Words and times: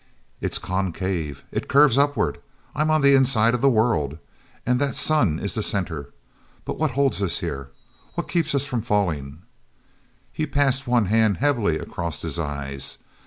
"It's 0.39 0.57
concave! 0.57 1.43
It 1.51 1.67
curves 1.67 1.95
upward! 1.95 2.39
I'm 2.73 2.89
on 2.89 3.01
the 3.01 3.13
inside 3.13 3.53
of 3.53 3.61
the 3.61 3.69
world! 3.69 4.17
And 4.65 4.81
that 4.81 4.95
sun 4.95 5.37
is 5.37 5.53
the 5.53 5.61
center! 5.61 6.11
But 6.65 6.79
what 6.79 6.89
holds 6.97 7.21
us 7.21 7.37
here? 7.37 7.69
What 8.15 8.27
keeps 8.27 8.55
us 8.55 8.65
from 8.65 8.81
falling?" 8.81 9.43
He 10.33 10.47
passed 10.47 10.87
one 10.87 11.05
hand 11.05 11.37
heavily 11.37 11.77
across 11.77 12.23
his 12.23 12.39
eyes. 12.39 12.97